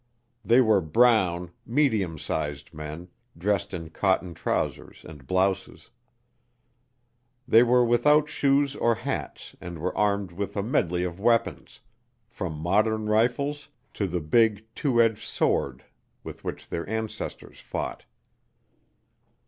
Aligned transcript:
They 0.43 0.61
were 0.61 0.81
brown, 0.81 1.51
medium 1.63 2.17
sized 2.17 2.73
men, 2.73 3.07
dressed 3.37 3.71
in 3.71 3.91
cotton 3.91 4.33
trousers 4.33 5.05
and 5.07 5.27
blouses. 5.27 5.91
They 7.47 7.61
were 7.61 7.85
without 7.85 8.27
shoes 8.27 8.75
or 8.75 8.95
hats 8.95 9.55
and 9.61 9.77
were 9.77 9.95
armed 9.95 10.31
with 10.31 10.57
a 10.57 10.63
medley 10.63 11.03
of 11.03 11.19
weapons, 11.19 11.81
from 12.27 12.53
modern 12.57 13.09
rifles 13.09 13.69
to 13.93 14.07
the 14.07 14.21
big, 14.21 14.65
two 14.73 14.99
edged 14.99 15.19
sword 15.27 15.83
with 16.23 16.43
which 16.43 16.67
their 16.69 16.89
ancestors 16.89 17.59
fought. 17.59 18.05